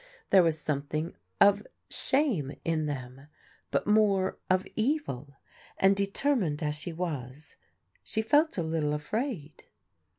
There 0.31 0.41
was 0.41 0.59
something 0.59 1.13
of 1.39 1.61
shame 1.87 2.53
in 2.65 2.87
them, 2.87 3.27
but 3.69 3.85
more 3.85 4.39
of 4.49 4.65
evil, 4.75 5.35
and 5.77 5.95
determined 5.95 6.63
as 6.63 6.73
she 6.73 6.91
was, 6.91 7.55
she 8.03 8.23
felt 8.23 8.57
a 8.57 8.63
little 8.63 8.95
afraid. 8.95 9.65